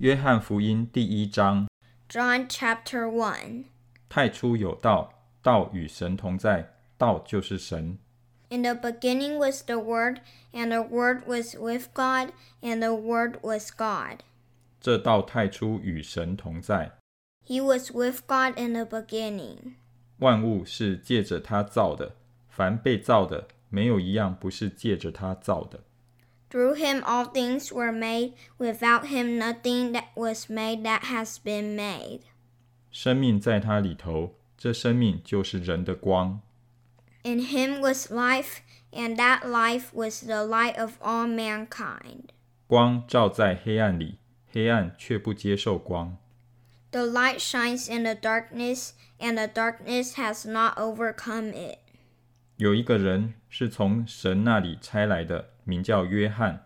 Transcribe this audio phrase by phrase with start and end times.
[0.00, 1.68] 约翰福音第一章
[2.08, 3.66] ，John chapter 1.
[4.08, 7.96] 太初有道，道与神同在，道就是神。
[8.48, 10.18] In the beginning was the Word,
[10.52, 14.22] and the Word was with God, and the Word was God.
[14.80, 16.98] 这道太初与神同在
[17.46, 19.74] ，He was with God in the beginning.
[20.18, 22.16] 万物是借着他造的，
[22.48, 25.84] 凡被造的，没有一样不是借着他造的。
[26.53, 32.21] Through him all things were made, without him nothing that was made that has been made.
[32.91, 36.41] 生命在他里头，这生命就是人的光。
[37.23, 38.61] In him was life,
[38.91, 42.29] and that life was the light of all mankind.
[42.65, 44.17] 光照在黑暗里，
[44.51, 46.17] 黑暗却不接受光。
[46.91, 51.77] The light shines in the darkness, and the darkness has not overcome it.
[52.57, 56.65] 有一个人是从神那里差来的， 名叫约翰。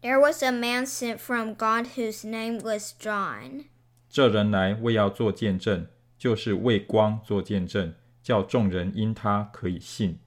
[0.00, 3.66] There was a man sent from God whose name was John.
[4.10, 5.86] 这人来为要做见证，
[6.18, 10.18] 就是为光做见证，叫众人因他可以信。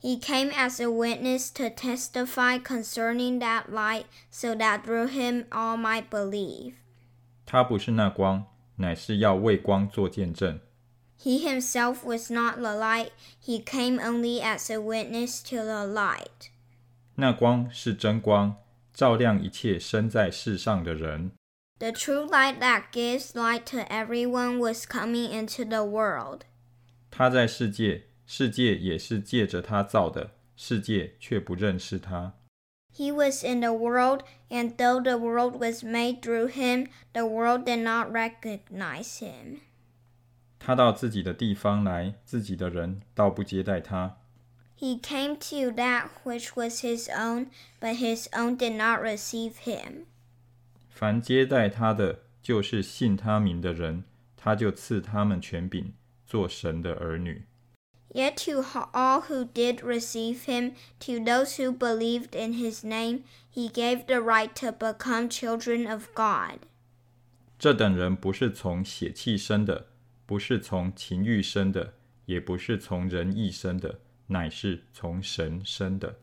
[0.00, 5.76] He came as a witness to testify concerning that light, so that through him all
[5.76, 6.74] might believe.
[7.44, 10.60] 他不是那光，乃是要为光做见证。
[11.18, 13.10] He himself was not the light,
[13.42, 16.49] he came only as a witness to the light.
[17.15, 18.55] 那光是真光，
[18.93, 21.31] 照亮一切生在世上的人。
[21.79, 26.41] The true light that gives light to everyone was coming into the world.
[27.09, 32.33] 他在世界，世界也是借着他造的，世界却不认识他。
[32.93, 37.81] He was in the world, and though the world was made through him, the world did
[37.83, 39.59] not recognize him.
[40.59, 44.17] 他到自己的地方来，自己的人倒不接待他。
[44.80, 47.46] He came to that which was his own,
[47.80, 50.04] but his own did not receive him.
[50.90, 54.04] 凡接待他的，就是信他名的人，
[54.36, 55.92] 他就赐他们权柄，
[56.26, 57.44] 做神的儿女。
[58.14, 63.24] Yet to ho- all who did receive him, to those who believed in his name,
[63.52, 66.60] he gave the right to become children of God.
[67.58, 69.88] 这等人不是从血气生的，
[70.24, 71.94] 不是从情欲生的，
[72.26, 74.00] 也不是从人意生的，
[74.30, 76.16] 乃是从神生的。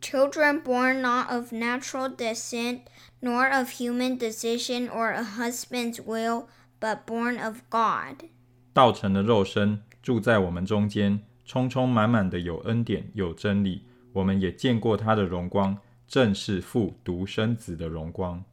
[0.00, 2.80] Children born not of natural descent,
[3.20, 6.46] nor of human decision or a husband's will,
[6.80, 8.28] but born of God.
[8.72, 13.86] 道成的肉身住在我们中间，充充满满的有恩典，有真理。
[14.14, 15.78] 我们也见过他的荣光，
[16.08, 18.44] 正是父独生子的荣光。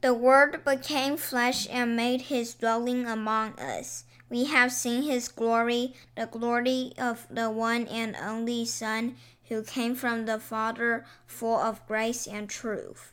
[0.00, 4.02] The Word became flesh and made his dwelling among us.
[4.28, 9.16] We have seen his glory, the glory of the one and only Son,
[9.50, 13.12] who came from the Father, full of grace and truth.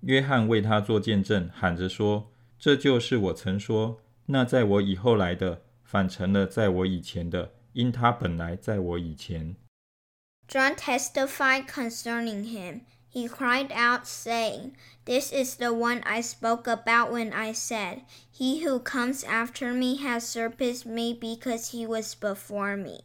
[0.00, 9.56] 约翰为他做见证，喊着说：“这就是我曾说，那在我以后来的，反成了在我以前的，因他本来在我以前。”
[10.48, 12.80] John testified concerning him.
[13.12, 14.72] He cried out, saying,
[15.06, 19.96] This is the one I spoke about when I said, He who comes after me
[19.96, 23.00] has surpassed me because he was before me.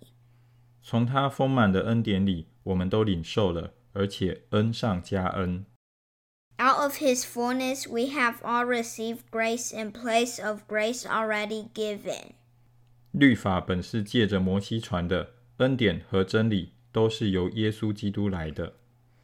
[0.82, 5.66] 从他丰满的恩典里，我们都领受了，而且恩上加恩。
[6.60, 12.34] Out of his fullness we have all received grace in place of grace already given.
[13.12, 18.74] 律法本是借着摩西传的，恩典和真理都是由耶稣基督来的。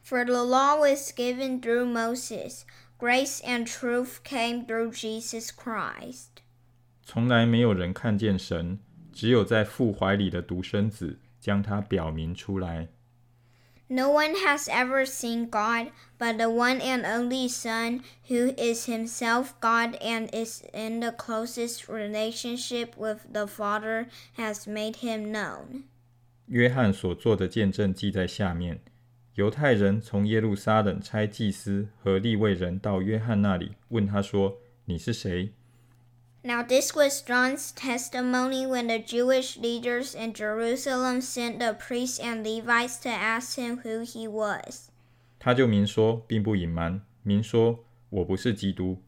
[0.04, 2.64] For the law was given through Moses,
[2.98, 6.42] grace and truth came through Jesus Christ.
[7.04, 8.78] 从来没有人看见神，
[9.12, 12.88] 只有在父怀里的独生子将他表明出来。
[13.92, 19.54] No one has ever seen God, but the one and only Son, who is himself
[19.60, 24.06] God and is in the closest relationship with the Father,
[24.36, 25.84] has made him known.
[26.46, 28.80] 约翰所做的见证记在下面。
[29.35, 35.51] 犹太人从耶路撒冷差祭司和利未人到约翰那里，问他说：“你是谁？”
[36.41, 42.43] Now, this was John's testimony when the Jewish leaders in Jerusalem sent the priests and
[42.43, 44.89] Levites to ask him who he was.
[45.37, 49.01] 他就明说，并不隐瞒，明说：“我不是基督。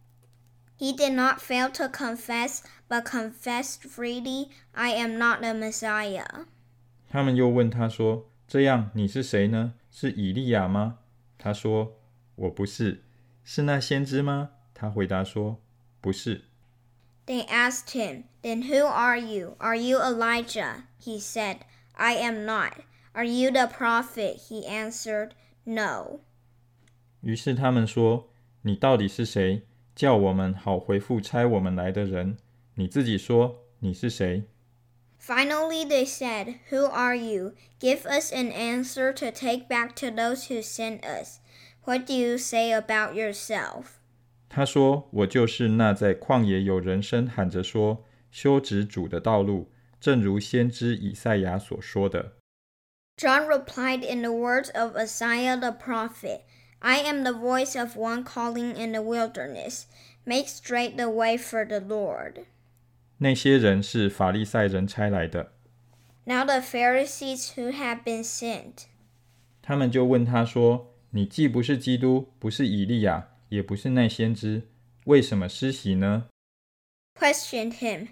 [0.78, 2.60] He did not fail to confess,
[2.90, 6.48] but confessed freely, I am not the Messiah.
[7.10, 9.76] ”他们又问他说：“这样你是谁呢？
[9.97, 10.99] 是以利亚吗？”
[11.39, 11.93] 他说：“
[12.37, 13.03] 我不是。”
[13.45, 14.51] 是那先知吗？
[14.75, 15.57] 他回答说：“
[16.01, 16.45] 不是。”
[17.27, 19.57] They asked him, Then who are you?
[19.59, 20.85] Are you Elijah?
[21.01, 21.59] He said,
[21.95, 22.83] I am not.
[23.13, 24.49] Are you the prophet?
[24.49, 25.31] He answered,
[25.65, 26.21] No.
[27.21, 29.63] 于是他们说：“你到底是谁？
[29.95, 32.39] 叫我们好回复差我们来的人。
[32.75, 34.45] 你自己说你是谁？”
[35.19, 37.53] Finally, they said, Who are you?
[37.79, 41.41] Give us an answer to take back to those who sent us.
[41.85, 44.01] What do you say about yourself?
[44.49, 49.71] 他说：“我就是那在旷野有人声喊着说，修直主的道路，
[50.01, 52.33] 正如先知以赛亚所说的。”
[53.17, 56.43] John replied in the words of Isaiah the prophet,
[56.81, 59.85] I am the voice of one calling in the wilderness,
[60.25, 62.47] make straight the way for the Lord.
[63.20, 65.54] 那些人是法利赛人差来的。
[66.26, 68.86] Now the Pharisees who had been sent.
[69.62, 74.68] 他们就问他说：“你既不是基督，不是以利亚，也不是那先知，
[75.06, 76.28] 为什么施洗呢？”
[77.20, 78.10] Questioned him.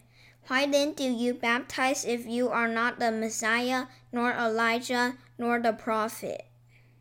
[0.47, 5.71] Why then do you baptize if you are not the Messiah, nor Elijah, nor the
[5.71, 6.45] prophet?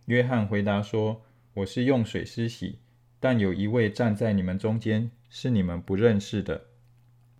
[0.06, 1.22] 约翰回答说
[1.54, 2.80] ：“我是用水施洗，
[3.20, 6.66] 但有一位站在你们中间，是你们不认识的。”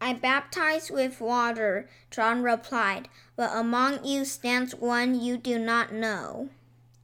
[0.03, 6.47] I baptize with water, John replied, but among you stands one you do not know.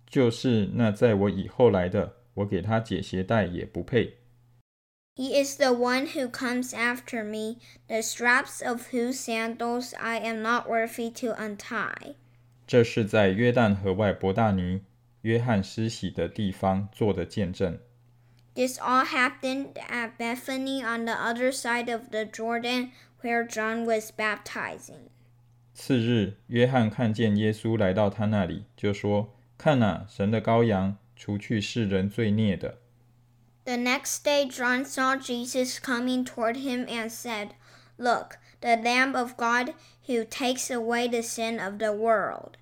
[0.07, 4.18] 就是那在我以后来的，我给他解鞋带也不配。
[5.18, 10.68] He is the one who comes after me, the straps of whose sandals I am not
[10.68, 12.16] worthy to untie.
[12.68, 14.81] 这是在约旦河外伯大尼
[15.22, 17.77] 约翰施洗的地方做的见证。
[18.60, 22.92] this all happened at Bethany on the other side of the Jordan
[23.22, 25.10] where John was baptizing.
[25.74, 32.77] 次日，约翰看见耶稣来到他那里，就说：“看哪，神的羔羊，除去世人罪孽的。”
[33.66, 37.56] The next day, John saw Jesus coming toward him and said,
[37.98, 39.74] Look, the Lamb of God
[40.07, 42.54] who takes away the sin of the world.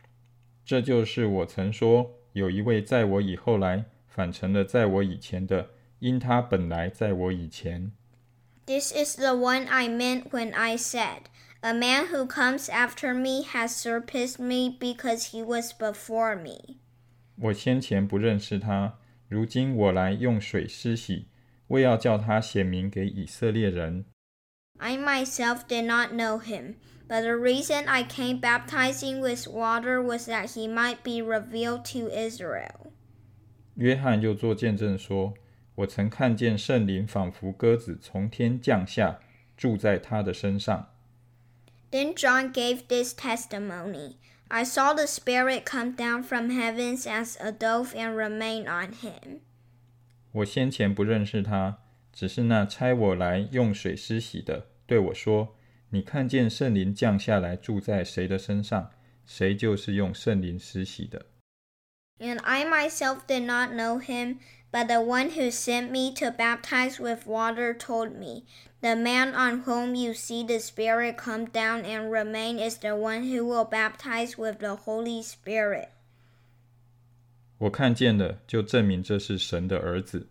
[0.66, 5.70] 这就是我曾说，有一位在我以后来，反成了在我以前的。
[6.00, 7.92] 因他本来在我以前。
[8.66, 11.24] This is the one I meant when I said,
[11.62, 16.78] A man who comes after me has surpassed me because he was before me.
[17.38, 21.28] 我先前不认识他，如今我来用水施洗，
[21.68, 24.06] 为要叫他显明给以色列人。
[24.78, 26.76] I myself did not know him,
[27.08, 32.10] but the reason I came baptizing with water was that he might be revealed to
[32.10, 32.92] Israel.
[33.76, 35.34] 约翰又作见证说。
[35.79, 39.21] 我曾看见圣灵仿佛鸽子从天降下，
[39.57, 40.89] 住在他的身上。
[41.93, 44.17] Then John gave this testimony:
[44.49, 49.41] I saw the Spirit come down from heavens as a dove and remain on him.
[50.33, 51.79] 我先前不认识他，
[52.13, 55.55] 只是那差我来用水施洗的对我说
[55.91, 58.91] ：“你看见圣灵降下来住在谁的身上，
[59.25, 61.27] 谁就是用圣灵施洗的。”
[62.20, 64.40] And I myself did not know him.
[64.72, 68.46] But the one who sent me to baptize with water told me,
[68.82, 73.24] The man on whom you see the Spirit come down and remain is the one
[73.30, 75.90] who will baptize with the Holy Spirit.
[77.60, 80.28] 我看见了，就证明这是神的儿子。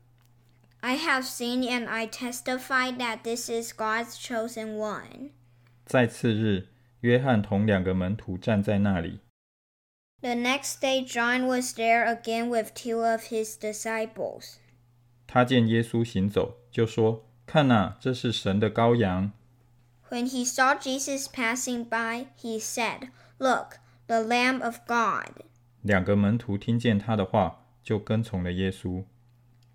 [0.81, 5.31] I have seen and I testify that this is God's chosen one.
[5.87, 6.67] 在次日，
[7.01, 9.21] 约翰同两个门徒站在那里。
[10.21, 14.59] the next day, John was there again with two of his disciples.
[15.27, 19.33] 他见耶稣行走，就说：“看哪，这是神的羔羊。”
[20.11, 23.09] When he saw Jesus passing by, he said,
[23.39, 25.45] "Look, the Lamb of God."
[25.81, 29.05] 两个门徒听见他的话，就跟从了耶稣。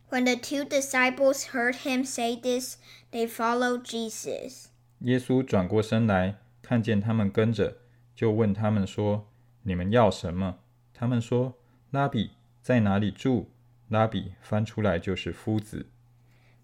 [0.10, 2.78] When the two disciples heard him say this,
[3.12, 4.68] they followed Jesus.
[5.00, 7.80] 耶稣转过身来，看见他们跟着，
[8.16, 9.28] 就问他们说。
[9.63, 10.59] 你们要什么？
[10.95, 11.59] 他们说
[11.91, 13.51] ：“拉比在哪里住？”
[13.89, 15.87] 拉比翻出来就是夫子。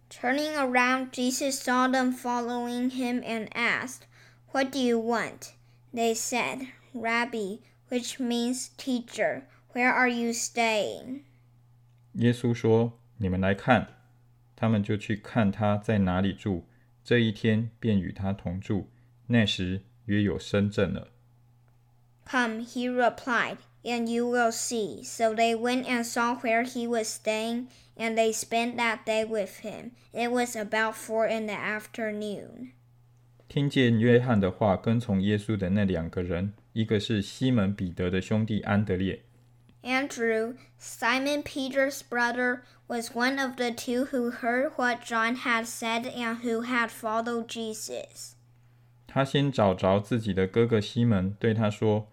[0.08, 4.02] Turning around, Jesus saw them following him and asked,
[4.52, 5.52] What do you want?
[5.92, 7.58] They said, Rabbi,
[7.90, 9.42] which means teacher,
[9.74, 11.20] where are you staying?
[12.14, 13.88] 耶稣说：“你们来看。”
[14.56, 16.66] 他们就去看他在哪里住。
[17.04, 18.90] 这一天便与他同住。
[19.28, 21.12] 那时约有深圳了。
[22.27, 25.03] Come, he replied, and you will see.
[25.03, 29.59] So they went and saw where he was staying, and they spent that day with
[29.59, 29.91] him.
[30.13, 32.71] It was about four in the afternoon.
[33.47, 39.21] 听见约翰的话，跟从耶稣的那两个人，一个是西门彼得的兄弟安德烈。
[39.83, 46.37] Andrew, Simon Peter's brother, was one of the two who heard what John had said and
[46.37, 48.31] who had followed Jesus.
[49.05, 52.07] 他先找着自己的哥哥西门，对他说。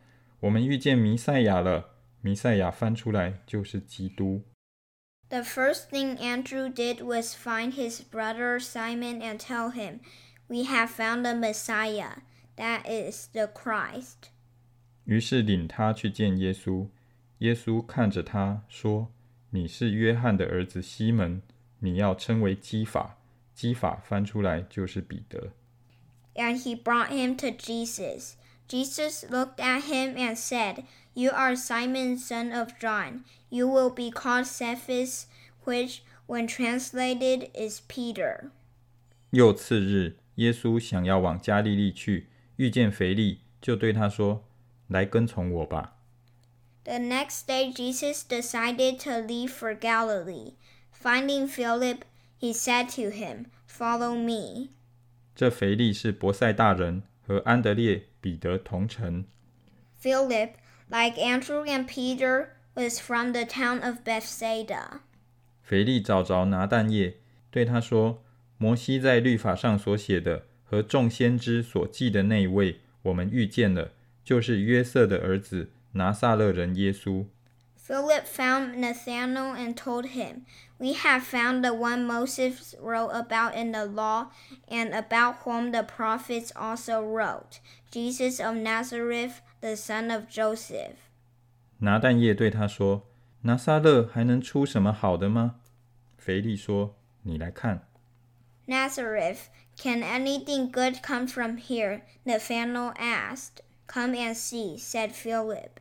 [0.44, 1.90] 我们遇见弥赛亚了。
[2.22, 4.42] 弥赛亚翻出来就是基督。
[5.28, 10.00] The first thing Andrew did was find his brother Simon and tell him,
[10.48, 12.22] We have found the Messiah,
[12.56, 14.30] that is the Christ.
[15.04, 16.88] 于是领他去见耶稣。
[17.38, 21.40] 耶稣看着他说：“你是约翰的儿子西门，
[21.78, 23.16] 你要称为基法。
[23.54, 25.52] 基法翻出来就是彼得。”
[26.34, 28.34] And he brought him to Jesus.
[28.68, 30.84] Jesus looked at him and said,
[31.14, 33.24] You are Simon, son of John.
[33.50, 35.26] You will be called Cephas,
[35.64, 38.50] which, when translated, is Peter.
[39.30, 44.42] 又次日，耶稣想要往加利利去，遇见腓力，就对他说：“
[44.88, 45.96] 来跟从我吧。”
[46.84, 50.54] The next day, Jesus decided to leave for Galilee.
[50.92, 51.98] Finding Philip,
[52.40, 54.70] he said to him, Follow me.
[55.34, 59.23] 这腓力是伯赛大人，和安德烈、 彼得同城。
[60.01, 60.53] Philip,
[60.89, 65.01] like Andrew and Peter, was from the town of Bethsaida.
[65.61, 67.17] 腓力找着拿但业，
[67.51, 68.23] 对他说
[68.57, 73.91] ：“摩西在律法上所写的和众先知所记的那一位，我们遇见了，
[74.23, 77.27] 就是约瑟的儿子拿撒勒人耶稣。”
[77.84, 80.46] Philip found Nathanael and told him,
[80.78, 84.30] We have found the one Moses wrote about in the law,
[84.68, 87.58] and about whom the prophets also wrote,
[87.90, 90.96] Jesus of Nazareth, the son of Joseph.
[91.78, 93.02] 拿但业对他说：“
[93.42, 95.56] 拿撒勒还能出什么好的吗？”
[96.16, 96.94] 腓力说：“
[97.24, 97.88] 你来看。”
[98.68, 102.02] Nazareth, can anything good come from here?
[102.24, 103.62] Nathanael asked.
[103.88, 105.80] Come and see, said Philip.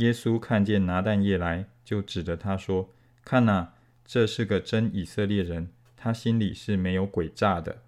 [0.00, 2.90] 耶稣看见拿但业来，就指着他说
[3.22, 7.82] ：“看哪，这是个真以色列人，他心里是没有诡诈的。”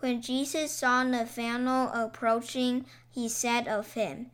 [0.00, 4.26] When Jesus saw Nathanael approaching, he said of him,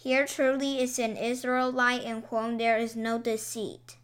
[0.00, 3.96] Here truly is an Israelite in whom there is no deceit.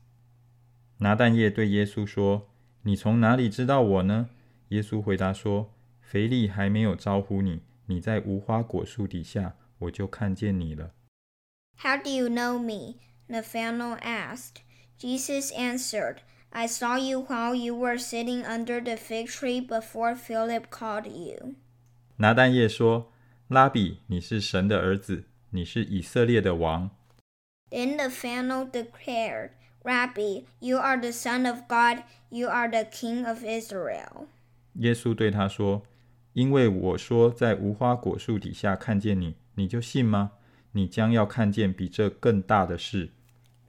[0.98, 2.48] 拿但业对耶稣说
[2.82, 4.30] ：“你从哪里知道我呢？”
[4.70, 10.90] 耶稣回答说：“腓力还没有招呼你，你在无花果树底下，我就看见你了。”
[11.77, 12.97] How do you know me?
[13.29, 14.61] Nathanael asked.
[14.97, 16.21] Jesus answered,
[16.51, 21.55] I saw you while you were sitting under the fig tree before Philip called you.
[22.17, 26.89] 拿但业说：“拉比，你是神的儿子，你是以色列的王。”
[27.69, 29.51] Then Nathanael declared,
[29.83, 34.27] Rabbi, you are the Son of God, you are the King of Israel.
[34.75, 40.31] 耶稣对他说：“因为我说在无花果树底下看见你，你就信吗？
[40.71, 43.11] 你将要看见比这更大的事。”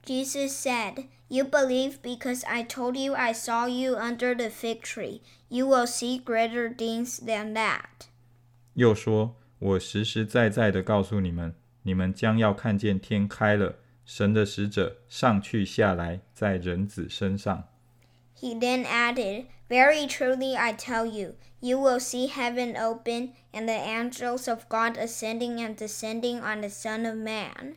[0.05, 5.21] Jesus said, You believe because I told you I saw you under the fig tree.
[5.49, 8.07] You will see greater things than that.
[8.73, 11.53] 又说：“我实实在在的告诉你们，
[11.83, 13.75] 你们将要看见天开了，
[14.05, 17.67] 神的使者上去下来，在人子身上。”
[18.39, 23.72] He then added, very truly I tell you, you will see heaven open and the
[23.72, 27.76] angels of God ascending and descending on the Son of Man.